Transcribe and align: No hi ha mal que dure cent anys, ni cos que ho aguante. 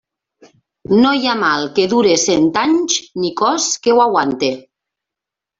No 1.01 1.11
hi 1.17 1.27
ha 1.27 1.35
mal 1.41 1.67
que 1.75 1.85
dure 1.91 2.15
cent 2.21 2.47
anys, 2.63 2.97
ni 3.25 3.33
cos 3.43 3.71
que 3.85 3.97
ho 3.99 4.03
aguante. 4.09 4.55